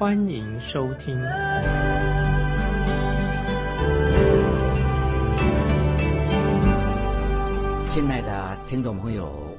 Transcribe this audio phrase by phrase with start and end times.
[0.00, 1.14] 欢迎收听。
[7.86, 9.58] 亲爱的听众朋友，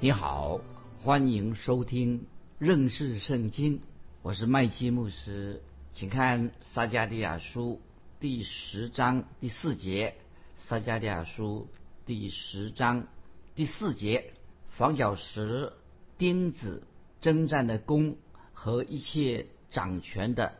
[0.00, 0.58] 你好，
[1.02, 2.24] 欢迎收听
[2.58, 3.82] 认识圣经。
[4.22, 5.60] 我是麦基牧师，
[5.92, 7.82] 请看撒加利亚书
[8.18, 10.14] 第十章第四节。
[10.56, 11.68] 撒加利亚书
[12.06, 13.06] 第十章
[13.54, 14.32] 第四节：
[14.70, 15.74] 房角石、
[16.16, 16.86] 钉子、
[17.20, 18.16] 征战的弓
[18.54, 20.52] 和一切掌权的，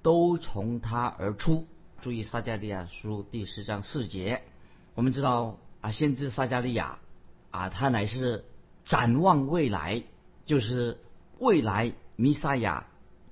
[0.00, 1.66] 都从他而出。
[2.00, 4.40] 注意撒加利亚书第十章四节。
[4.94, 6.98] 我们知道啊，先知撒加利亚
[7.50, 8.46] 啊，他乃是
[8.86, 10.02] 展望未来，
[10.46, 10.98] 就是
[11.38, 12.86] 未来弥撒亚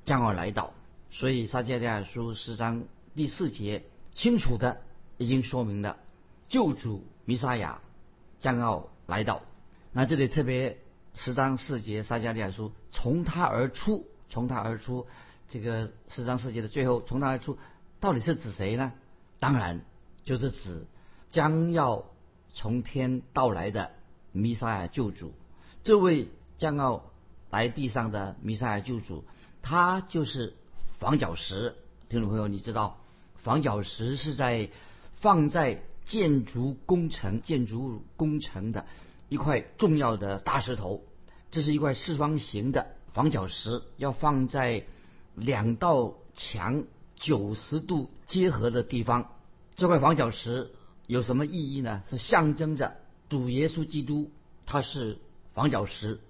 [0.04, 0.74] 将要来到。
[1.10, 4.82] 所以撒加利亚书十章第四节清楚的
[5.16, 5.96] 已经说明了
[6.50, 7.80] 救主弥撒亚
[8.38, 9.40] 将要来到。
[9.92, 10.76] 那这里特别
[11.14, 15.06] 十章四节撒加利亚书从他而出，从他而出，
[15.50, 17.58] 这个十章四节的最后从他而出，
[18.00, 18.94] 到底是指谁呢？
[19.38, 19.84] 当然
[20.24, 20.86] 就是指。
[21.28, 22.04] 将要
[22.52, 23.90] 从天到来的
[24.32, 25.32] 弥撒亚救主，
[25.82, 27.10] 这位将要
[27.50, 29.24] 来地上的弥撒亚救主，
[29.62, 30.54] 他就是
[30.98, 31.74] 房角石。
[32.10, 32.98] 听众朋友，你知道
[33.36, 34.68] 房角石是在
[35.20, 38.84] 放在建筑工程、建筑工程的
[39.30, 41.02] 一块重要的大石头。
[41.50, 44.84] 这是一块四方形的房角石，要放在
[45.34, 46.84] 两道墙
[47.16, 49.30] 九十度结合的地方。
[49.76, 50.70] 这块房角石。
[51.08, 52.02] 有什么意义呢？
[52.08, 52.96] 是象征着
[53.28, 54.30] 主耶稣基督，
[54.64, 55.18] 他是
[55.52, 56.20] 房角石，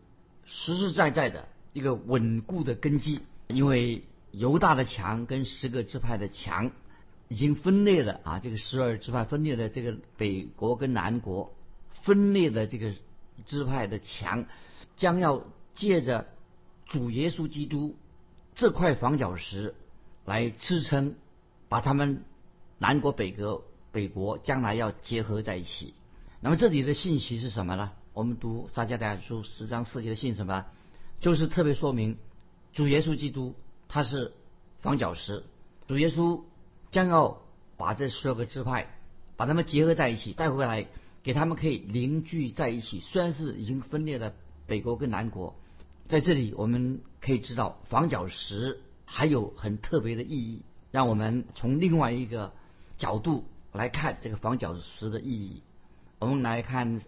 [0.44, 3.20] 实实在在的一个稳固的根基。
[3.48, 4.02] 因为
[4.32, 6.72] 犹大的墙跟十个支派的墙
[7.28, 11.54] 已经分裂了啊，这个十二支派分裂的这个北国跟南国
[12.02, 12.92] 分裂的这个
[13.46, 14.46] 支派的墙，
[14.96, 16.26] 将要借着
[16.92, 17.96] 主耶稣基督
[18.54, 19.74] 这块房角石
[20.24, 21.16] 来支撑，
[21.68, 22.22] 把他们
[22.78, 23.64] 南国北国。
[23.92, 25.92] 北国将来要结合在一起，
[26.40, 27.92] 那么这里的信息是什么呢？
[28.14, 30.64] 我们读撒迦利亚书十章四节的信什么？
[31.20, 32.16] 就是特别说明
[32.72, 33.54] 主耶稣基督
[33.88, 34.32] 他是
[34.80, 35.44] 房角石，
[35.86, 36.40] 主耶稣
[36.90, 37.42] 将要
[37.76, 38.88] 把这十二个支派
[39.36, 40.86] 把他们结合在一起带回来，
[41.22, 43.00] 给他们可以凝聚在一起。
[43.00, 44.32] 虽然是已经分裂了
[44.66, 45.54] 北国跟南国，
[46.08, 52.52] 在这里我们可以知道房角石还有很特别的意义，让我们从另外一个
[52.96, 53.44] 角度。
[53.72, 55.62] 来看这个房角石的意义，
[56.18, 57.00] 我们来看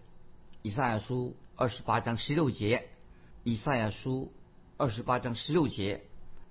[0.63, 2.89] 以赛亚书二十八章十六节。
[3.43, 4.31] 以赛亚书
[4.75, 6.01] 二十八章十六节，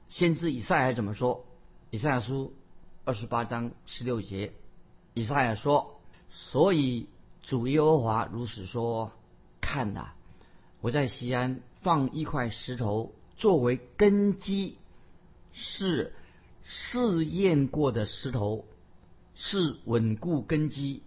[0.07, 1.45] 先知以赛亚怎么说？
[1.91, 2.55] 以赛亚书
[3.05, 4.53] 二十八章十六节，
[5.15, 6.01] 以赛亚说
[6.31, 7.09] ：“所以
[7.43, 9.11] 主耶和华如此说：
[9.61, 10.13] 看呐，
[10.81, 14.79] 我在西安放一块石头作为根基，
[15.53, 16.13] 是
[16.65, 18.65] 试验过的石头。”
[19.37, 21.03] 是稳固根基、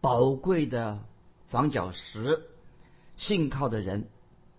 [0.00, 1.04] 宝贵的
[1.46, 2.42] 房角石，
[3.16, 4.08] 信靠的人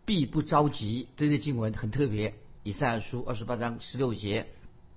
[0.05, 1.09] 必不着急。
[1.17, 4.47] 这些经文很特别，以赛亚书二十八章十六节。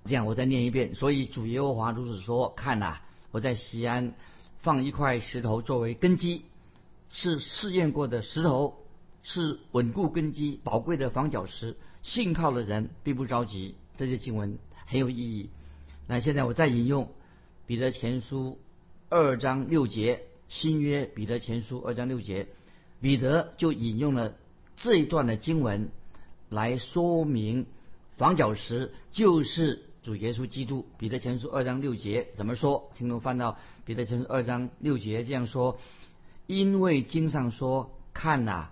[0.05, 0.95] 这样，我再念一遍。
[0.95, 3.01] 所以主耶和华如此说：看呐，
[3.31, 4.13] 我在西安
[4.59, 6.45] 放一块石头作为根基，
[7.11, 8.77] 是试验过的石头，
[9.27, 13.75] 是稳固根基、宝贵的房角石，信靠的人必不着急。
[13.97, 15.49] 这些经文很有意义。
[16.07, 17.09] 那现在我再引用。
[17.65, 18.57] 彼得前书
[19.09, 22.47] 二章六节，新约彼得前书二章六节，
[23.01, 24.37] 彼得就引用了
[24.77, 25.89] 这一段的经文
[26.47, 27.65] 来说明
[28.15, 30.85] 房角石就是主耶稣基督。
[30.97, 32.89] 彼得前书二章六节怎么说？
[32.95, 35.77] 请我翻到彼得前书二章六节这样说：
[36.45, 38.69] 因为经上说，看呐，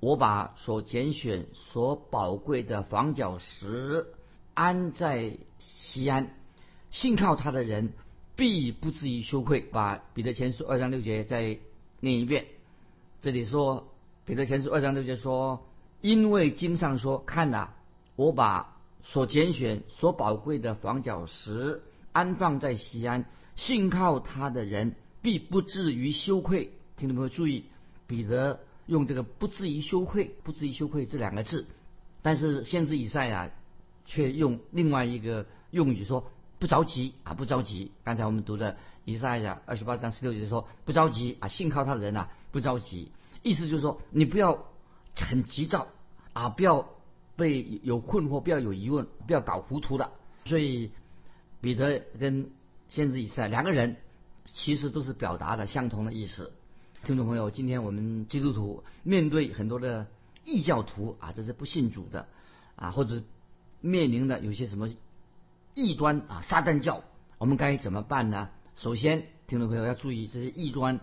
[0.00, 4.06] 我把所拣选、所宝贵的房角石
[4.54, 6.34] 安在西安，
[6.90, 7.92] 信靠他的人。
[8.38, 9.60] 必不至于羞愧。
[9.60, 11.58] 把彼得前书二章六节再
[12.00, 12.44] 念一遍。
[13.22, 13.88] 这里说，
[14.26, 15.66] 彼得前书二章六节说
[16.02, 17.70] ：“因为经上说，看呐，
[18.14, 21.80] 我把所拣选、所宝贵的房角石
[22.12, 27.64] 安放在西安，信靠他的人必不至于羞愧。”听众朋友注意，
[28.06, 31.66] 彼得用这个“不至于羞愧”“不至于羞愧”这两个字，
[32.22, 33.50] 但是先知以赛亚
[34.04, 37.92] 却用另外一个用语说：“不着急啊，不着急。
[38.04, 43.10] 刚才我们读的以赛亚二十八章十六节说不着急啊，信靠他的人呐不着急，
[43.42, 44.66] 意思就是说你不要
[45.16, 45.88] 很急躁
[46.32, 46.88] 啊，不要
[47.36, 50.12] 被有困惑，不要有疑问，不要搞糊涂了。
[50.44, 50.92] 所以
[51.60, 52.50] 彼得跟
[52.88, 53.96] 先知以赛两个人
[54.44, 56.52] 其实都是表达了相同的意思。
[57.06, 60.08] 听众朋友，今天我们基督徒面对很多的
[60.44, 62.26] 异教徒啊，这是不信主的
[62.74, 63.22] 啊，或者
[63.80, 64.90] 面临的有些什么
[65.76, 67.04] 异端啊，撒旦教，
[67.38, 68.50] 我们该怎么办呢？
[68.74, 70.98] 首先，听众朋友要注意这些异端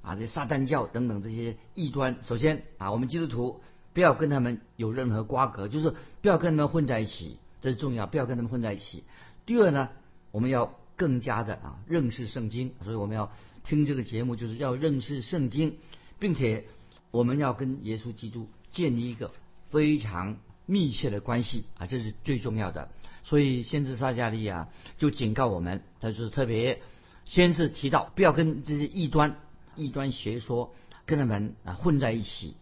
[0.00, 2.18] 啊，这些撒旦教等等这些异端。
[2.22, 3.60] 首先啊，我们基督徒
[3.92, 9.02] 不要跟他们有任何瓜葛，就是不要跟他们混在一起，这是重要，不要跟他们混在一起。
[9.44, 9.88] 第二呢，
[10.30, 13.32] 我们要更加的啊认识圣经，所以我们要
[13.68, 15.76] 听这个节目，就是要认识圣经，
[16.18, 16.64] 并且
[17.10, 19.30] 我们要跟耶稣基督建立一个
[19.68, 22.88] 非常密切的关系啊，这是最重要的。
[23.24, 26.80] 所以先知撒加利亚就警告我们，他就是特别
[27.26, 29.36] 先是提到不要跟这些异端、
[29.76, 30.74] 异端学说
[31.04, 32.56] 跟他们啊混在一起。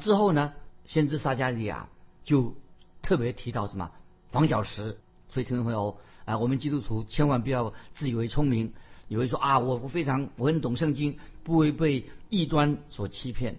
[0.00, 0.54] 之后呢，
[0.84, 1.88] 先知撒加利亚
[2.24, 2.56] 就
[3.00, 3.92] 特别提到什么
[4.32, 4.98] 防角石。
[5.32, 5.98] 所以听众朋友。
[6.24, 8.74] 啊，我们基督徒千万不要自以为聪明，
[9.08, 13.56] 以为说啊，我我非常我很懂圣经，不会被异端所欺骗。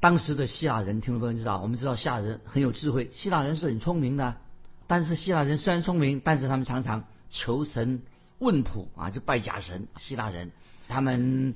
[0.00, 4.36] 当时的希腊人，听众朋友知道，我们知道希腊人很有智慧，希腊人是很聪明的。
[4.86, 8.02] 但是希腊人虽然聪明，但是他们常常求神
[8.38, 9.86] 问卜啊，就拜假神。
[9.96, 10.50] 希腊人，
[10.88, 11.54] 他们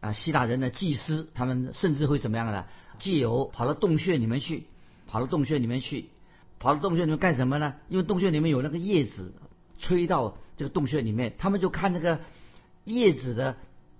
[0.00, 2.64] 啊，希腊人的祭司，他们甚至会怎么样呢？
[2.98, 4.66] 借由跑到洞穴里面去，
[5.06, 6.10] 跑到洞穴里面去，
[6.58, 7.74] 跑到洞穴里面干什么呢？
[7.88, 9.32] 因为洞穴里面有那个叶子。
[9.76, 12.20] 吹到这个洞穴里面，他们就看那个
[12.84, 13.56] 叶子的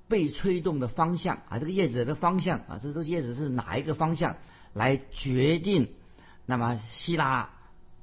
[0.08, 4.36] 被吹动的方向啊，这个叶子的方向啊，这这叶子是哪一个方向
[4.72, 5.88] 来决定？
[6.46, 7.50] 那么希腊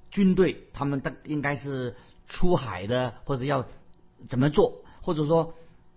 [0.10, 1.96] 军队他们的应该是
[2.28, 3.66] 出海的，或者要
[4.28, 4.84] 怎么做？
[5.02, 5.54] 或者说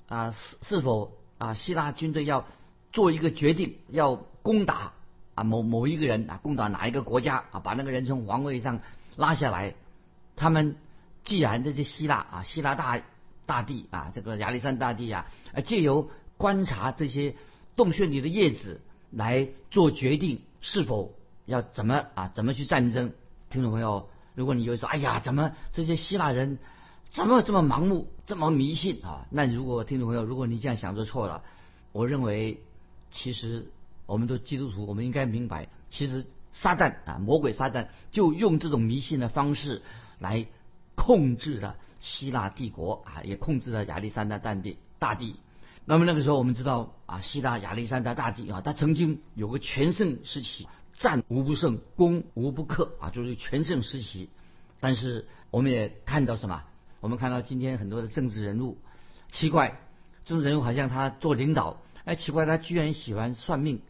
[0.09, 2.47] 啊，是是否啊，希腊军队要
[2.93, 4.93] 做一个决定，要攻打
[5.35, 8.81] 啊某某一个人啊，攻打哪一个国家啊，把那个人从皇位上
[9.17, 9.75] 拉下来？
[10.37, 10.77] 他们。
[11.25, 13.03] 既然这些希腊啊，希腊大
[13.47, 17.35] 大帝啊，这个亚历山大帝啊，呃，借由观察这些
[17.77, 18.81] 洞穴里的叶子
[19.11, 21.15] 来做决定，是否
[21.47, 23.13] 要怎么啊，怎么去战争？
[23.51, 26.59] 听众朋友，如果你就说，哎呀，怎么这些希腊人
[27.13, 29.27] 怎么这么盲目，这么迷信啊？
[29.31, 31.43] 那如果听众朋友，如果你这样想就错了。
[31.93, 32.61] 我认为，
[33.11, 33.71] 其实
[34.07, 39.83] 我们都基督徒，我们应该明白，其实撒旦啊，魔鬼撒旦就用这种迷信的方式
[40.19, 40.47] 来。
[40.95, 45.37] 控制了希腊帝国啊，也控制了亚历山大大帝大帝。
[45.87, 54.31] 那么那个时候，我们知道啊，希腊亚历山大大帝啊，他曾经有个全盛时期，战无不胜，攻无不克啊，就是全盛时期。
[54.81, 56.65] 但是我们也看到什么？
[57.01, 58.79] 我们看到今天很多的政治人物，
[59.31, 59.79] 奇怪，
[60.25, 63.83] 政治人物好像他做领导，哎，奇怪，他居然喜欢算命，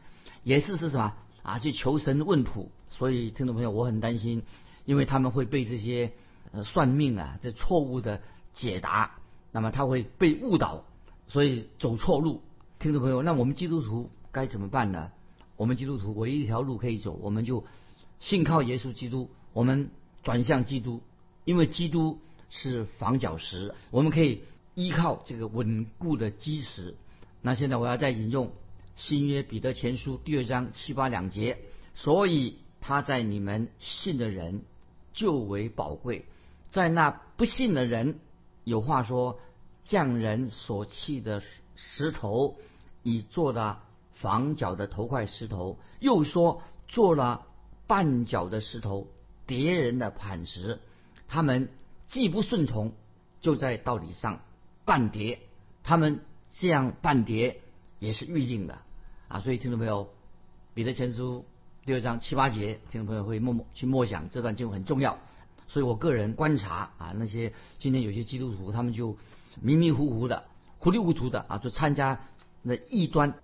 [0.42, 1.60] 也是是什么啊？
[1.60, 2.72] 去求神问卜。
[2.90, 4.42] 所以听众朋友，我很担心，
[4.84, 6.12] 因为他们会被这些。
[6.54, 8.20] 呃，算命啊，这错误的
[8.52, 9.18] 解答，
[9.50, 10.84] 那么他会被误导，
[11.26, 12.42] 所以走错路。
[12.78, 15.10] 听众朋友，那我们基督徒该怎么办呢？
[15.56, 17.64] 我们基督徒唯一一条路可以走，我们就
[18.20, 19.90] 信靠耶稣基督，我们
[20.22, 21.02] 转向基督，
[21.44, 24.42] 因为基督是防角石，我们可以
[24.74, 26.94] 依靠这个稳固的基石。
[27.42, 28.52] 那现在我要再引用
[28.94, 31.58] 新约彼得前书第二章七八两节，
[31.94, 34.62] 所以他在你们信的人
[35.12, 36.26] 就为宝贵。
[36.74, 38.18] 在那不信的人，
[38.64, 39.38] 有话说：
[39.84, 41.40] 匠人所砌的
[41.76, 42.56] 石头，
[43.04, 47.46] 已做了房角的头块石头；又说做了
[47.86, 49.06] 绊脚的石头，
[49.46, 50.80] 别人的磐石。
[51.28, 51.68] 他们
[52.08, 52.92] 既不顺从，
[53.40, 54.40] 就在道理上
[54.84, 55.38] 半跌。
[55.84, 57.60] 他们这样半跌
[58.00, 58.80] 也是预定的
[59.28, 59.40] 啊！
[59.42, 60.08] 所以听众朋友，
[60.74, 61.44] 彼得前书
[61.86, 65.20] 第二章七八节，听众朋友会默默去默想这段经文很重要。
[65.74, 69.16] 所以我个人观察啊，那些今天有些基督徒，他们就
[69.60, 70.44] 迷迷糊糊的、
[70.78, 72.20] 糊里糊涂的啊，就参加
[72.62, 73.34] 那异端。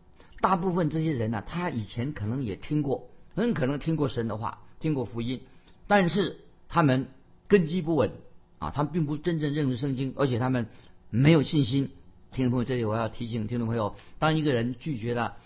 [0.40, 5.40] 大部分这些人呢，他以前可能也听过，很可能听过神的话，听过福音，
[5.88, 7.08] 但是他们
[7.48, 8.12] 根基不稳
[8.60, 10.68] 啊，他们并不真正认识圣经，而且他们
[11.10, 11.90] 没有信心。
[12.30, 15.36] 听众朋友，这里我要提醒听众朋友，当一个人拒绝了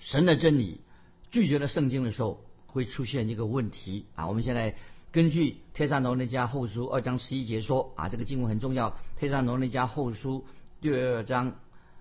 [0.00, 0.82] 神的真理，
[1.30, 4.26] 拒绝了圣经的时候，会出现一个问题啊。
[4.26, 4.76] 我们现在。
[5.16, 8.90] 根据《天上罗那家后书》二章十一节说啊，这个经文很重要。
[9.18, 10.44] 《天上罗那家后书》
[10.82, 11.54] 第二章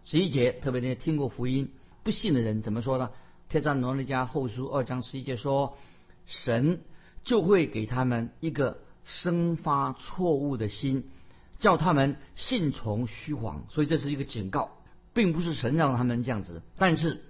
[0.04, 1.72] 十一节，特别那些听过福音
[2.04, 3.12] 不信的人怎么说呢？
[3.50, 5.78] 《天上罗那家后书》二章十一节说，
[6.26, 6.82] 神
[7.24, 11.06] 就会给他们一个生发错误的心，
[11.58, 13.64] 叫他们信从虚谎。
[13.70, 14.72] 所以这是一个警告，
[15.14, 17.24] 并不是神让他们这样子，但是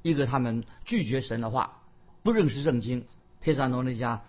[0.00, 1.82] 一个他们拒绝神的话，
[2.22, 3.04] 不认识圣经。
[3.40, 4.20] 帖撒罗尼迦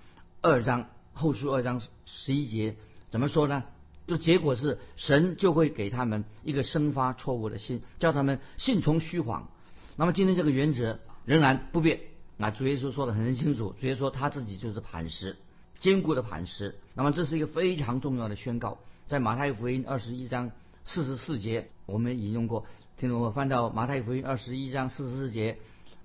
[0.41, 2.75] 二章后书二章十一节
[3.09, 3.63] 怎么说呢？
[4.05, 9.49] 就结果是神就会给他们一个生发错误的心，叫他们信从虚谎。
[9.95, 12.01] 那么今天这个原则仍然不变。
[12.37, 15.37] 那主耶稣说的很清楚，主耶稣说他自己就是磐石，
[15.79, 16.75] 坚固的磐石。
[16.93, 20.51] 那么这是一个非常重要的宣告，在马太福音二十一章
[20.83, 22.65] 四十四节我们引用过。
[22.97, 25.57] 听众们翻到马太福音二十一章四十四节，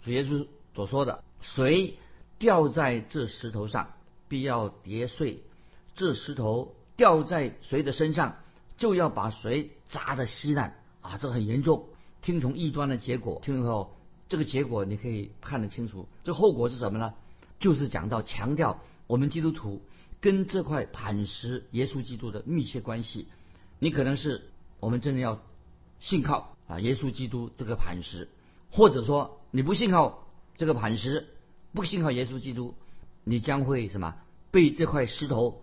[0.04, 1.98] 主耶稣所说的：“谁
[2.38, 3.90] 掉在这石头上，
[4.30, 5.40] 必要跌碎；
[5.94, 8.36] 这石头掉在谁的身上，
[8.78, 11.86] 就要把谁砸得稀烂。”啊，这很严重。
[12.22, 13.90] 听从异端的结果，听众朋友。
[14.28, 17.14] 这个结果你可以看得清楚，这后果是什么呢？
[17.58, 19.82] 就是讲到强调我们基督徒
[20.20, 23.26] 跟这块磐石耶稣基督的密切关系。
[23.80, 25.40] 你可能是我们真的要
[25.98, 28.28] 信靠啊耶稣基督这个磐石，
[28.70, 31.26] 或者说你不信靠这个磐石，
[31.72, 32.76] 不信靠耶稣基督，
[33.24, 34.16] 你将会什么
[34.50, 35.62] 被这块石头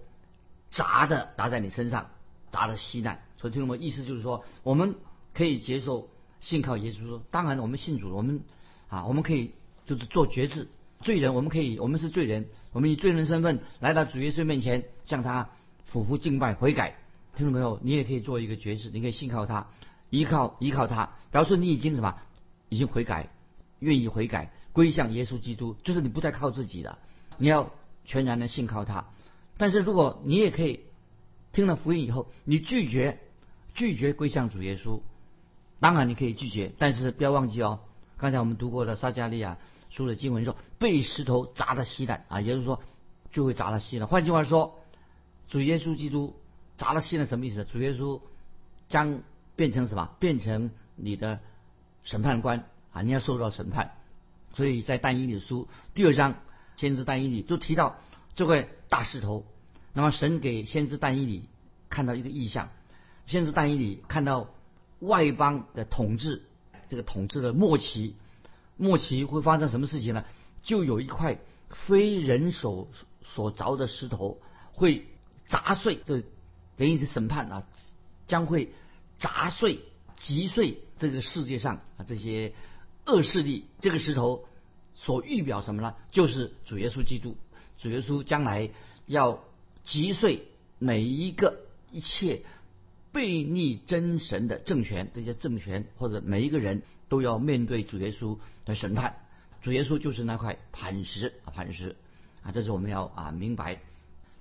[0.70, 2.10] 砸的砸在你身上，
[2.52, 3.22] 砸的稀烂。
[3.38, 3.78] 所以听懂吗？
[3.78, 4.96] 意思就是说，我们
[5.34, 6.10] 可以接受
[6.42, 8.42] 信靠耶稣，当然我们信主，我们。
[8.90, 9.52] 啊，我们可以
[9.86, 10.70] 就是做决志，
[11.02, 15.50] 罪人，我们可以，我们是罪人，我们以罪人身份来到主耶稣面前，向他
[15.84, 16.96] 俯伏敬拜悔改。
[17.36, 19.68] 听众朋友，你也可以做一个决志，你可以信靠他，
[20.10, 22.16] 依靠依靠他，表示你已经什么，
[22.70, 23.30] 已经悔改，
[23.80, 26.98] 愿意悔改，归向耶稣基督，就是你不再靠自己了，
[27.38, 27.72] 你要
[28.06, 29.06] 全然的信靠他。
[29.58, 30.82] 但是如果你也可以
[31.51, 33.20] 听了福音以后，你拒绝
[33.74, 35.01] 拒绝归向主耶稣，
[35.79, 37.79] 当然你可以拒绝，但是不要忘记哦。
[38.17, 39.58] 刚才我们读过的撒加利亚
[39.89, 42.82] 书的经文说，被石头砸的稀烂啊，也就是说
[43.32, 44.08] 就会砸了稀烂。
[44.08, 44.79] 换句话说，
[45.48, 46.36] 主耶稣基督
[46.77, 47.65] 砸了稀烂什么意思呢？
[47.65, 48.20] 主耶稣
[48.88, 49.22] 将
[49.56, 50.10] 变成什么？
[50.20, 51.39] 变成你的
[52.03, 53.91] 审判官啊，你要受到审判。
[54.56, 56.36] 所以在但以理书第二章，
[56.78, 57.98] 先知但以理就提到
[58.36, 59.46] 这块大石头。
[59.92, 61.50] 那么神给先知但以理
[61.90, 62.70] 看到一个异象，
[63.26, 64.54] 先知但以理看到
[65.00, 66.44] 外邦的统治。
[66.90, 68.16] 这个统治的末期，
[68.78, 70.24] 末期会发生什么事情呢？
[70.64, 71.38] 就有一块
[71.70, 72.88] 非人手
[73.22, 74.40] 所凿的石头
[74.72, 75.06] 会
[75.48, 76.22] 砸碎，这
[76.78, 77.68] 等于是审判啊，
[78.26, 78.72] 将会
[79.18, 79.82] 砸碎、
[80.16, 82.54] 击碎这个世界上啊这些
[83.06, 83.66] 恶势力。
[83.82, 84.46] 这个石头
[84.98, 85.96] 所预表什么呢？
[86.12, 87.38] 就是主耶稣基督，
[87.80, 88.70] 主耶稣将来
[89.06, 89.42] 要
[89.86, 90.44] 击碎
[90.77, 91.62] 每一个
[91.92, 92.42] 一切。
[93.13, 99.16] 背逆真神的政权，这些政权或者每一个人都要面对主耶稣的审判。
[99.62, 101.96] 主耶稣就是那块磐石啊，磐石
[102.44, 103.80] 啊，这是我们要啊明白。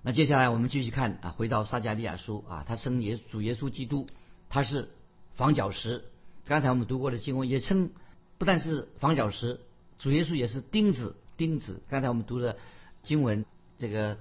[0.02, 4.08] 那接下来我们继续看啊，回到撒加利亚书啊，他称耶主耶稣基督，
[4.50, 4.90] 他是
[5.36, 6.04] 房角石。
[6.44, 7.90] 刚才我们读过的经文也称，
[8.36, 9.60] 不但是房角石，
[9.98, 11.82] 主耶稣也是钉子，钉子。
[11.88, 12.56] 刚才我们读的
[13.02, 13.44] 经文，
[13.78, 14.18] 这个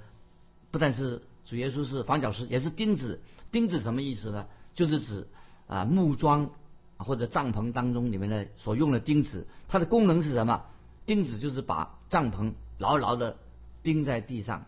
[0.72, 3.22] 不但是主耶稣是房角石，也是钉子。
[3.52, 4.48] 钉子什么意思呢？
[4.74, 5.28] 就是指
[5.68, 6.52] 啊木桩
[6.98, 10.66] 或者帐篷当中里面的所用的钉子，它的功能是什么？
[11.06, 13.38] 钉子就是把帐篷牢牢的
[13.84, 14.66] 钉在地上。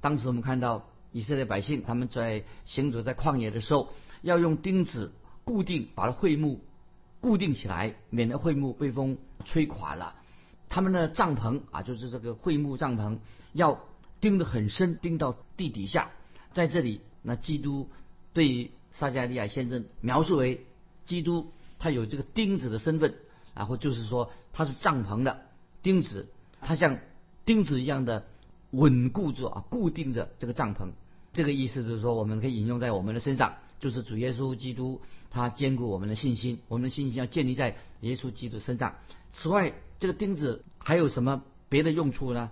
[0.00, 3.88] 当时我们看到以色列百姓他们在行走在旷野的时候，
[4.22, 5.12] 要用钉子
[5.44, 6.60] 固定把会木
[7.20, 10.14] 固定起来，免得会木被风吹垮了。
[10.76, 13.16] 他们的帐篷啊，就是这个会幕帐篷
[13.54, 13.80] 要
[14.20, 16.10] 钉得很深，钉到地底下。
[16.52, 17.88] 在这里，那基督。
[18.34, 20.66] 对撒加利亚先生描述为
[21.06, 23.14] 基督，他有这个钉子的身份，
[23.54, 25.46] 然后就是说他是帐篷的
[25.82, 26.28] 钉子，
[26.60, 26.98] 他像
[27.46, 28.26] 钉子一样的
[28.72, 30.90] 稳固着啊，固定着这个帐篷。
[31.32, 38.96] 这个意思就是说，我们可以引用在我们的身上，就是主耶稣基督，他兼顾我们的信心，我们的信心要建立在耶稣基督身上。
[39.32, 42.50] 此外，这个钉子还有什么别的用处呢？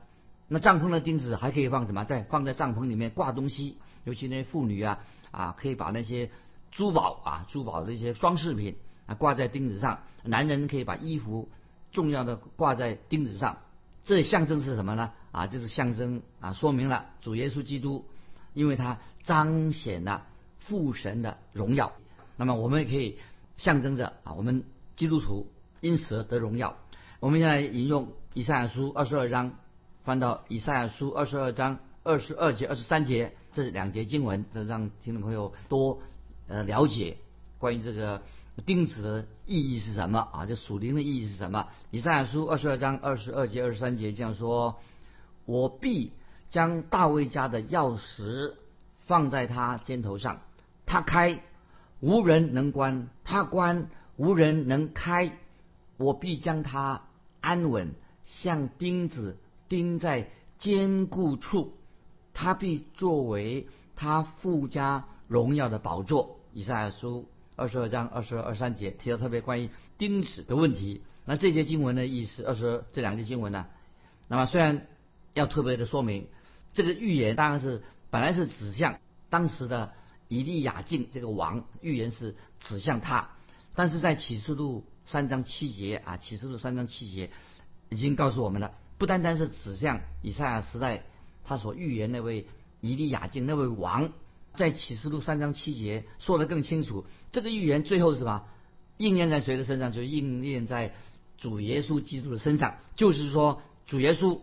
[0.48, 2.04] 那帐篷的钉子还可以放什么？
[2.04, 5.00] 在放在帐篷里面挂东西，尤其那些妇女啊。
[5.30, 6.30] 啊，可以把那些
[6.70, 9.98] 珠宝啊、珠宝这些装饰品啊挂在钉子上。
[10.22, 11.48] 男人可以把衣服
[11.90, 13.58] 重要的挂在钉子上，
[14.04, 15.10] 这象征是什么呢？
[15.32, 18.04] 啊，就是象征啊，说明了主耶稣基督，
[18.52, 20.24] 因为他彰显了
[20.60, 21.90] 父神的荣耀。
[22.36, 23.18] 那么我们也可以
[23.56, 24.62] 象征着啊，我们
[24.94, 25.48] 基督徒
[25.80, 26.76] 因此而得荣耀。
[27.24, 29.52] 我们现在引用以赛亚书二十二章，
[30.04, 31.78] 翻到以赛亚书二十二章。
[32.02, 36.02] 二十二节、二十三节这两节经文，这让听众朋友多
[36.48, 37.16] 呃了解
[37.56, 38.20] 关于这个
[38.66, 40.44] 钉子的意义是什么啊？
[40.44, 41.68] 这属灵的意义是什么？
[41.90, 44.76] 以赛亚书二十二章二十二节、二十三节这样说
[45.46, 46.12] ：“我必
[46.50, 48.52] 将大卫家的钥匙
[48.98, 50.42] 放在他肩头上，
[50.84, 51.40] 他开，
[52.00, 53.88] 无人能关；他关，
[54.18, 55.32] 无人能开。
[55.96, 57.02] 我必将他
[57.44, 59.36] 安稳，像钉子
[59.68, 61.74] 钉在坚固处。
[62.32, 66.40] 他必作为他附加荣耀的宝座。
[66.52, 71.02] 以赛亚书二十二章二十二、二三节提到特别关于钉子的问题。
[71.26, 73.66] 那这节经文的意思，二十二这两节经文呢？
[74.26, 74.86] 那么虽然
[75.34, 76.26] 要特别的说明，
[76.72, 78.98] 这个预言当然是本来是指向
[79.28, 79.92] 当时的
[80.28, 83.30] 以利亚敬这个王，预言是指向他，
[83.74, 87.30] 但是在启示录三章七节啊，启示录三章七节
[87.90, 91.04] 已经告诉我们了，不单单是指向以赛亚时代
[91.44, 92.46] 他所预言那位
[92.80, 94.12] 以利亚敬那位王，
[94.54, 98.44] 在启示录三章七节说得更清楚，这个预言最后是什么？
[98.98, 99.92] 应验在谁的身上？
[99.92, 100.94] 就应验在。
[101.36, 104.38] 主耶稣基督的身上，就是说，主耶稣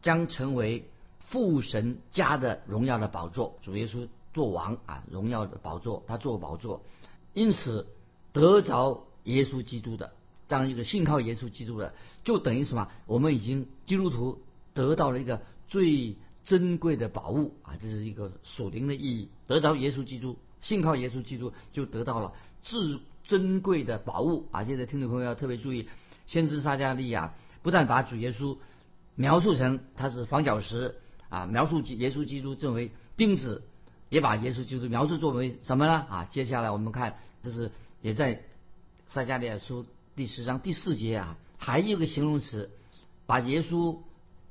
[0.00, 0.88] 将成为
[1.18, 3.58] 父神家的荣耀的宝座。
[3.60, 6.82] 主耶稣做王啊，荣耀的宝座，他做宝座。
[7.34, 7.88] 因此，
[8.32, 10.12] 得着耶稣基督的
[10.48, 11.94] 这样一个信靠耶稣基督的，
[12.24, 12.88] 就等于什么？
[13.06, 14.40] 我们已经基督徒
[14.74, 17.76] 得到了一个最珍贵的宝物啊！
[17.80, 19.28] 这是一个属灵的意义。
[19.46, 22.32] 得着耶稣基督，信靠耶稣基督，就得到了
[22.62, 24.64] 至珍贵的宝物啊！
[24.64, 25.88] 现在听众朋友要特别注意。
[26.26, 28.56] 先知撒加利亚不但把主耶稣
[29.14, 30.94] 描述成他是房角石
[31.28, 33.62] 啊，描述耶稣基督作为钉子，
[34.08, 36.06] 也把耶稣基督描述作为什么呢？
[36.08, 37.70] 啊，接下来我们看，这是
[38.00, 38.42] 也在
[39.08, 39.86] 撒加利亚书
[40.16, 42.70] 第十章第四节啊，还有个形容词，
[43.24, 43.96] 把耶稣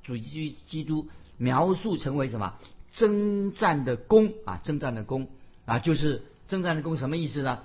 [0.01, 2.55] 主基基督描述成为什么？
[2.91, 5.27] 征战的弓啊，征战的弓
[5.65, 7.59] 啊，就是征战的弓什么意思呢？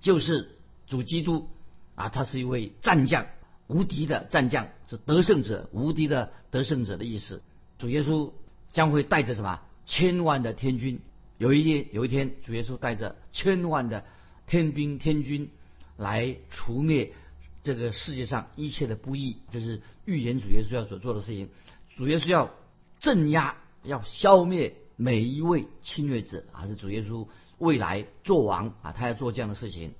[0.00, 0.52] 就是
[0.86, 1.48] 主基督
[1.96, 3.26] 啊，他是一位战将。
[3.66, 7.42] 无敌的战将是得胜者，无敌的得胜者的意思。
[7.78, 8.30] 主耶稣
[8.70, 11.00] 将会带着什么千万的天军？
[11.38, 14.04] 有一天，有一天，主耶稣带着千万的
[14.46, 15.50] 天兵天军
[15.96, 17.12] 来除灭
[17.62, 19.38] 这个世界上一切的不义。
[19.50, 21.48] 这是预言主耶稣要所做的事情。
[21.96, 22.50] 主耶稣要
[22.98, 27.26] 镇压、要消灭每一位侵略者，还是主耶稣
[27.58, 28.92] 未来做王啊？
[28.92, 29.94] 他要做这样的事情。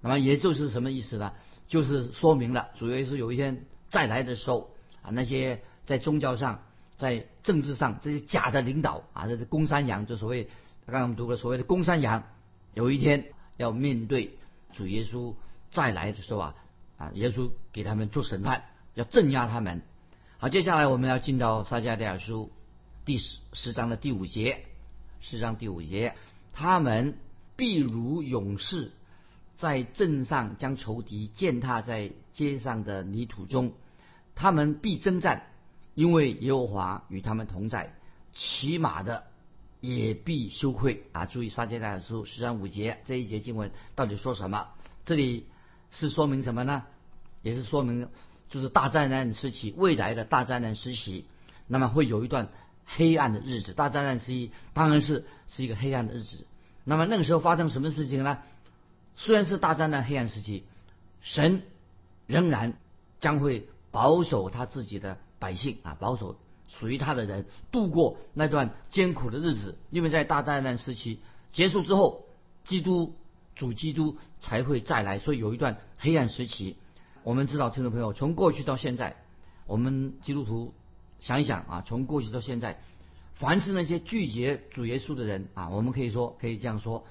[0.00, 1.32] 那么也就是什么意思呢？
[1.68, 6.62] 就是说明了，主要是有一天再来的时候啊，那些在宗教上、
[6.96, 10.44] 在政治上这些假的领导啊，这是公山羊，就所谓
[10.86, 12.24] 刚刚我们读了所谓的公山羊，
[12.74, 14.36] 有一天要面对
[14.72, 15.34] 主耶稣
[15.70, 16.54] 再来的时候啊，
[16.98, 19.82] 啊，耶稣给他们做审判，要镇压他们。
[20.38, 22.50] 好，接下来我们要进到撒迦利亚书
[23.04, 24.64] 第十十章的第五节，
[25.20, 26.14] 十章第五节，
[26.52, 27.18] 他们
[27.56, 28.92] 必如勇士。
[29.54, 33.74] 在镇上将仇敌践踏在街上的泥土中，
[34.34, 35.46] 他们必征战，
[35.94, 37.94] 因为耶和华与他们同在。
[38.32, 39.24] 骑马的
[39.82, 41.26] 也必羞愧啊！
[41.26, 44.68] 注意撒迦利亚书十三五节这一节经文到底说什么？
[45.04, 45.48] 这里
[45.90, 46.84] 是说明什么呢？
[47.42, 48.08] 也是说明
[48.48, 51.26] 就是大灾难时期，未来的大灾难时期，
[51.66, 52.48] 那么会有一段
[52.86, 53.74] 黑暗的日子。
[53.74, 56.46] 大灾难时期当然是是一个黑暗的日子。
[56.84, 58.38] 那么那个时候发生什么事情呢？
[59.16, 60.64] 虽然是大灾难黑暗时期，
[61.20, 61.62] 神
[62.28, 62.74] 仍然
[63.18, 66.38] 将会保守他自己的百姓啊，保守
[66.78, 69.78] 属于他的人度过那段艰苦的日子。
[69.90, 71.20] 因为在大灾难时期
[71.52, 72.24] 结束之后，
[72.64, 73.14] 基督
[73.54, 76.76] 主基督才会再来，所以有一段黑暗时期。
[77.22, 79.16] 我们知道，听众朋友，从过去到现在，
[79.66, 80.74] 我们基督徒
[81.20, 82.80] 想一想啊，从过去到现在，
[83.34, 87.04] 凡是那些拒绝主耶稣的人啊，我们可以说可以这样说，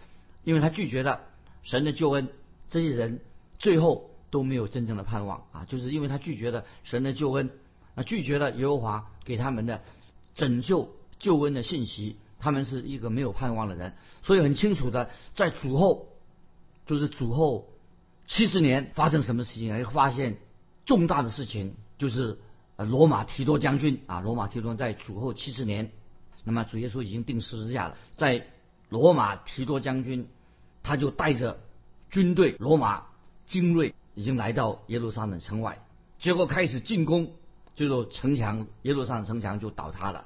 [0.44, 1.22] 因为他拒绝了。
[1.64, 2.28] 神的救恩，
[2.72, 3.20] 这些人
[3.60, 5.64] 最后都没有真正的盼望啊！
[5.66, 7.52] 就是因为他拒绝了神的救恩，
[7.94, 9.82] 啊，拒绝了耶和华给他们的
[10.36, 13.94] 拯救救恩的信息，他们是一个没有盼望的人。
[14.24, 16.08] 所以很清楚的，在主后，
[16.86, 17.70] 就是主后
[18.28, 19.90] 七十年发生什么事情啊？
[19.92, 20.38] 发现
[20.86, 22.40] 重大的事情，就是
[22.76, 25.92] 呃罗马提多将军啊，罗马提多在主后七十年，
[26.44, 28.48] 那么主耶稣已经定十字架了，在
[28.90, 30.28] 罗马提多将军。
[30.84, 31.60] 他就带着
[32.10, 33.04] 军队，罗马
[33.46, 35.78] 精锐已经来到耶路撒冷城外，
[36.18, 37.34] 结果开始进攻，
[37.82, 40.26] 这座城墙耶路撒冷城墙就倒塌了，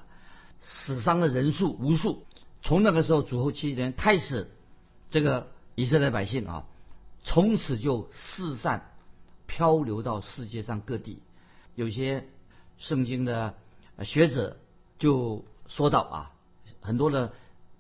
[0.62, 2.26] 死伤的人数无数。
[2.62, 4.52] 从那个时候主后七年开始，
[5.10, 6.66] 这个以色列百姓啊，
[7.24, 8.92] 从此就四散
[9.48, 11.20] 漂流到世界上各地。
[11.76, 12.28] 有些
[12.78, 13.56] 圣经的
[14.04, 14.58] 学者
[15.00, 16.32] 就说到啊，
[16.82, 17.32] 很多的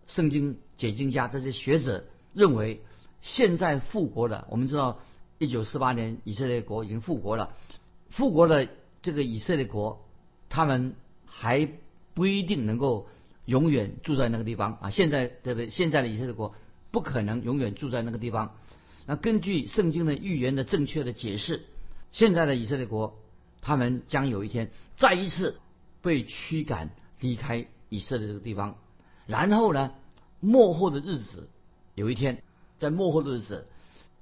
[0.07, 2.05] 圣经解经家这些学者。
[2.33, 2.81] 认为
[3.21, 4.99] 现在复国了，我们知道
[5.38, 7.53] 一九四八年以色列国已经复国了，
[8.09, 8.67] 复国了
[9.05, 10.03] 这个以色列国，
[10.49, 10.95] 他们
[11.27, 11.69] 还
[12.15, 13.07] 不一定能够
[13.45, 14.89] 永远住在那个地方啊。
[14.89, 15.69] 现在对不对？
[15.69, 16.55] 现在的以色列国
[16.89, 18.55] 不可能永远住在那个地方。
[19.05, 21.61] 那根据圣经的预言的正确的解释，
[22.11, 23.19] 现在的以色列国，
[23.61, 25.59] 他们将有一天再一次
[26.01, 26.89] 被驱赶
[27.19, 28.77] 离开以色列这个地方。
[29.27, 29.93] 然后呢，
[30.39, 31.47] 末后的日子，
[31.93, 32.41] 有一天，
[32.79, 33.67] 在末后的日子，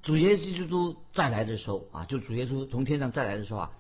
[0.02, 3.72] 主耶稣基督再来的时候啊，就主耶稣从天上再来的时候啊，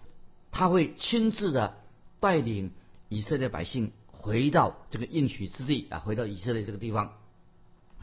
[0.53, 1.75] 他会亲自的
[2.21, 2.71] 带领
[3.09, 7.13] 以色列百姓回到这个应许之地啊，回到以色列这个地方，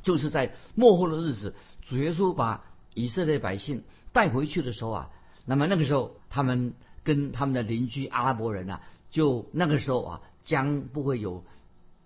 [0.02, 5.10] 就是在末后的日子，主耶稣把以色列百姓带回去的时候啊，
[5.46, 11.44] 那么那个时候他们跟他们的邻居阿拉伯人啊，就那个时候啊，将不会有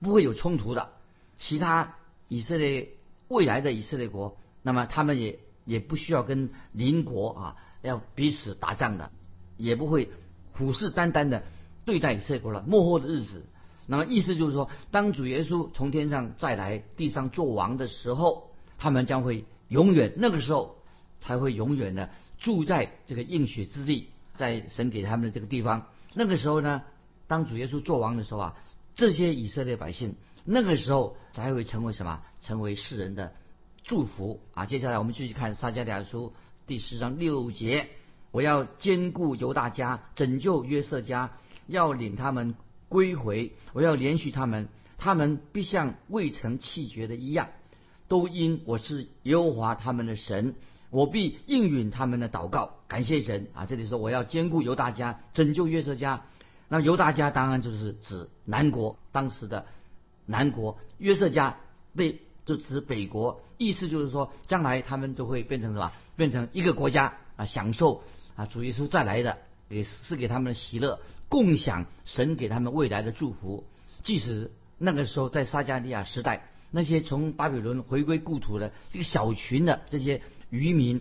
[0.01, 0.93] 不会有冲突的。
[1.37, 1.97] 其他
[2.29, 2.91] 以色列
[3.29, 9.11] 未来的以色列国，那么他们也也不需要跟邻国啊要彼此打仗的，
[9.57, 10.11] 也不会
[10.55, 11.43] 虎视眈眈的
[11.85, 12.63] 对待以色列国了。
[12.67, 13.45] 幕后的日子，
[13.87, 20.77] 那么意思就是说，当主耶稣从天上再来地上做王的时候，他们将会永远那个时候
[21.21, 25.89] 才会永远的住在这个应许之地，在神给他们的这个地方。
[26.15, 26.83] 那个时候呢，
[27.27, 28.57] 当主耶稣做王的时候啊，
[28.95, 30.15] 这些以色列百姓。
[30.47, 32.21] 那个时候才会成为什么？
[32.43, 33.33] 成为世人的
[33.83, 34.67] 祝福啊！
[34.67, 36.35] 接下来我们继续看撒迦利亚书
[36.67, 37.89] 第十章六节：
[38.35, 41.31] 我要兼顾犹大家，拯救约瑟家，
[41.69, 42.57] 要领他们
[42.89, 43.53] 归回。
[43.73, 44.67] 我要连续他们，
[44.99, 47.51] 他们必像未曾弃绝的一样，
[48.09, 50.57] 都因我是耶和华他们的神，
[50.91, 52.73] 我必应允他们的祷告。
[52.89, 53.67] 感谢神啊！
[53.67, 56.25] 这里说我要兼顾犹大家，拯救约瑟家。
[56.67, 59.65] 那犹大家当然就是指南国当时的。
[60.27, 61.59] 南国约瑟家
[61.95, 65.93] 被就指北国，意思就是说，将来他们就会变成什么？
[66.17, 68.03] 变成一个国家啊，享受
[68.37, 73.65] 啊主耶稣再来的，也是给他们的喜乐，共享神给他们未来的祝福。
[74.03, 81.01] 即使那个时候在撒加利亚时代，那些从巴比伦回归故土的这个小群的这些渔民，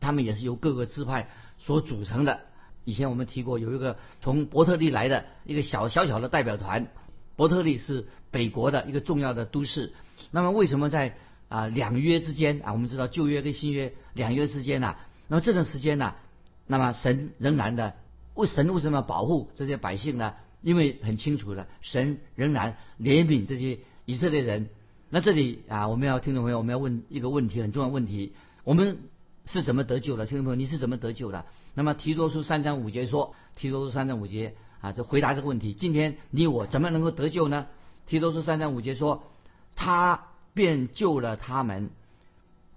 [0.00, 2.40] 他们也是由各个支派所组成的。
[2.84, 6.88] 以前我们提过，有一个从伯特利来的一个小小小的代表团。
[7.36, 9.92] 伯特利是北国的一个重要的都市。
[10.30, 11.16] 那么为什么在
[11.48, 12.72] 啊两约之间啊？
[12.72, 14.96] 我们知道旧约跟新约两约之间呢？
[15.28, 16.14] 那么这段时间呢？
[16.66, 17.94] 那么神仍然的
[18.34, 20.34] 为神为什么保护这些百姓呢？
[20.62, 24.68] 因为很清楚的，神仍然怜悯这些以色列人。
[25.10, 28.32] 那这里啊，我们要听众朋友，我们要问一个问题，很重要问题：
[28.64, 28.98] 我们
[29.44, 30.26] 是怎么得救的？
[30.26, 31.44] 听众朋友，你是怎么得救的？
[31.74, 34.54] 那么提多书三章五节说，提多书三章五节。
[34.80, 35.74] 啊，就回答这个问题。
[35.74, 37.68] 今天你我怎么能够得救呢？
[38.06, 39.22] 提多书三章五节说，
[39.76, 41.90] 他便救了他们，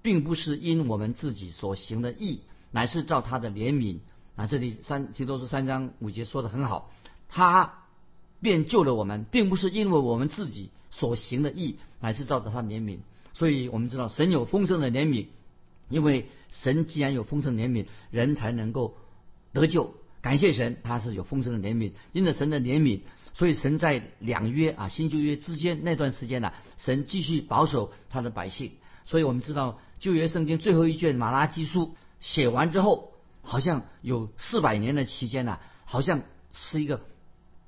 [0.03, 2.41] 并不是因我们自己所行的义，
[2.75, 3.99] 乃是照他的怜悯。
[4.35, 6.91] 啊，这里三提多书三章五节说的很好，
[7.29, 7.85] 他
[8.41, 12.97] 便救了我们，并不是因为我们自己所行的义，乃是照着他怜悯。
[13.33, 15.27] 所以我们知道神有丰盛的怜悯，
[15.87, 18.97] 因为神既然有丰盛怜悯，人才能够
[19.53, 19.95] 得救。
[20.21, 22.99] 感谢神，他是有丰盛的怜悯，因着神的怜悯，
[23.35, 28.73] 所以神在两约啊新旧约之间那段时间呢，神继续保守他的百姓。
[29.05, 36.21] 所以我们知道旧约圣经最后一卷马拉基书写完之后，好像有四百年的期间呢，好像
[36.53, 37.01] 是一个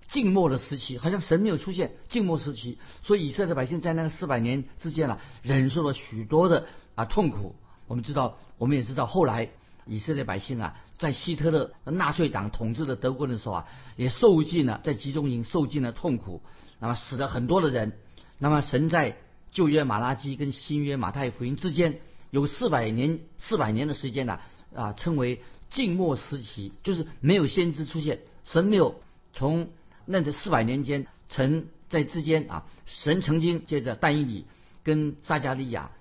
[0.07, 2.77] 静默的时期，好像神没有出现，静默时期。
[3.03, 7.55] 所以以色列百姓在那个四百年之间呢，忍受了许多的啊痛苦。
[7.87, 9.49] 我们知道，我们也知道后来。
[9.89, 16.41] 以色列百姓啊，在希特勒纳粹党统治的德国的时候啊，也受尽了在集中营受尽了痛苦，
[16.79, 17.97] 那么死了很多的人。
[18.37, 19.15] 那么神在
[19.49, 22.01] 旧约马拉基跟新约马太福音之间
[22.31, 24.39] 有四百年四百年的时间呢
[24.75, 29.01] 啊，称为静默时期，就是没有先知出现，神没有
[29.33, 29.69] 从
[30.05, 34.45] 那这四百年间曾在之间啊，神曾经借着但以理
[34.83, 35.91] 跟撒加利亚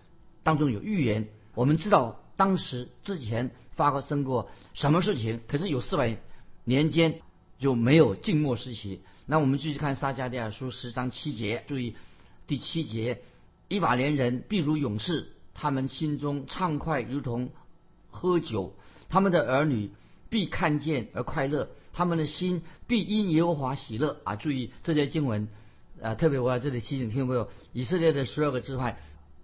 [0.43, 3.51] 当中有预言，我们知道当时之前。
[3.77, 5.41] 发生过什么事情？
[5.47, 6.17] 可是有四百
[6.65, 7.21] 年间
[7.59, 9.03] 就没有静默时期。
[9.27, 11.95] 那我们继续看撒迦利亚书十章七节，注意
[12.47, 13.21] 第七节：
[13.69, 17.49] 以法莲人必如勇士，他们心中畅快如同
[18.11, 18.75] 喝酒；
[19.09, 19.91] 他们的儿女
[20.29, 24.21] 必看见而快乐，他们的心必因耶和华喜乐。
[24.25, 25.49] 啊，注意这些经文，
[26.03, 28.99] 啊，特别我要这里提醒听众朋友：以色列的十二个支派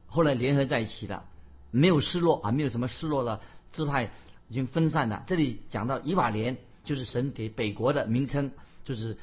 [0.06, 1.24] 后来联合在一起的，
[1.70, 3.40] 没有失落啊，没有什么失落了。
[3.72, 4.12] 支派
[4.50, 5.24] 已经分散了。
[5.26, 8.50] 这里讲到以法莲，就是神给北国的名称，
[8.84, 9.16] 就是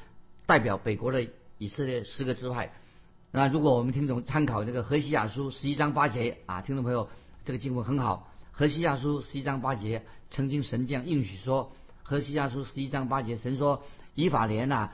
[0.44, 2.72] 代表北国的以色列十个支派。
[3.32, 7.08] 那如果我们听懂参考这个何西亚书十一章八节啊，听众朋友，
[7.44, 8.28] 这个经文很好。
[8.50, 11.70] 何西亚书十一章八节，曾经神将应许说，
[12.02, 13.84] 何西亚书十一章八节，神说
[14.16, 14.90] 以法莲呐，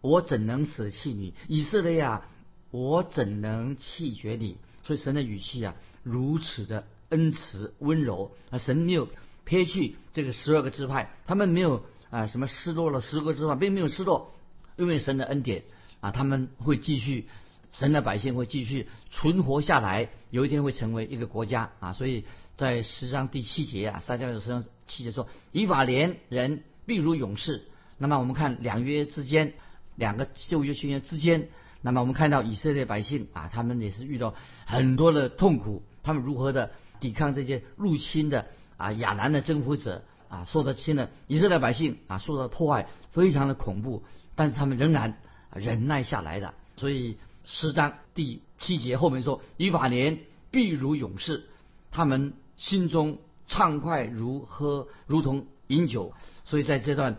[0.00, 1.34] 我怎能舍弃你？
[1.48, 2.26] 以色列啊，
[2.70, 4.56] 我怎能弃绝你？
[4.82, 9.06] 所以神的语气啊，如此的恩慈温柔啊，神没有
[9.44, 14.32] 撇去这个十二个支派，他们没有啊什么失落了十个支派，并没有失落，
[14.76, 15.64] 因为神的恩典
[16.00, 17.28] 啊，他们会继续，
[17.72, 22.24] 神的百姓会继续存活下来，有一天会成为一个国家啊，所以
[22.56, 27.68] 在十章第七节啊，撒迦利亚书十章七节说，以法莲人必如勇士。
[27.98, 29.54] 那么我们看两约之间，
[29.94, 31.48] 两个旧约宣言之间。
[31.82, 44.02] 那么我们看到以色列百姓啊，他们也是遇到很多的痛苦，他们如何的抵抗这些入侵的啊亚南的征服者啊，受到侵的以色列百姓啊受到破坏，非常的恐怖，
[44.34, 45.18] 但是他们仍然
[45.54, 46.54] 忍耐下来的。
[46.76, 50.18] 所以诗章第七节后面说：“以法莲
[50.50, 51.44] 必如勇士，
[51.90, 56.12] 他们心中畅快如喝，如同饮酒。”
[56.44, 57.16] 所以在这段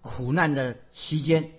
[0.00, 1.50] 苦难的期间，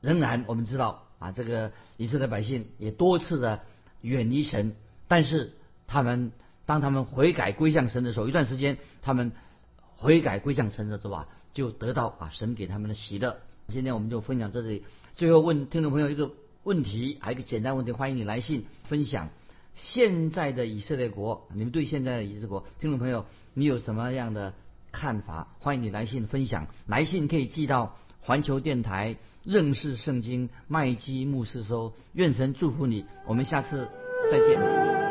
[0.00, 1.04] 仍然我们知道。
[1.18, 3.62] 啊，这个以色列百姓也多次的
[4.02, 4.76] 远离神，
[5.08, 5.52] 但是
[5.88, 6.30] 他们
[6.64, 9.32] 当他们悔改归向神的时候，一段时间他们
[9.96, 13.36] 悔改归向神的时候啊，就得到啊神给他们的喜乐。
[13.66, 16.30] 今天我们就分享这里，最后问听众朋友一个
[16.68, 19.30] 问题，还有一个简单问题，欢迎你来信分享
[19.74, 24.52] 现在的以色列国，你们对现在的以色列国听众朋友你有什么样的
[24.92, 25.48] 看法？
[25.60, 29.16] 欢迎你来信分享，来信可以寄到环球电台。
[29.44, 33.88] 认识圣经，麦基牧师说：“愿神祝福你，我们下次
[34.30, 35.07] 再见。”